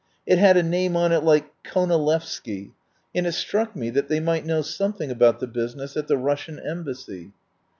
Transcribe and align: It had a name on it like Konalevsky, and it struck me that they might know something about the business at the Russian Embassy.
It 0.25 0.39
had 0.39 0.57
a 0.57 0.63
name 0.63 0.95
on 0.97 1.11
it 1.11 1.23
like 1.23 1.45
Konalevsky, 1.63 2.71
and 3.13 3.27
it 3.27 3.33
struck 3.33 3.75
me 3.75 3.91
that 3.91 4.07
they 4.09 4.19
might 4.19 4.47
know 4.47 4.63
something 4.63 5.11
about 5.11 5.39
the 5.39 5.45
business 5.45 5.95
at 5.95 6.07
the 6.07 6.17
Russian 6.17 6.57
Embassy. 6.59 7.33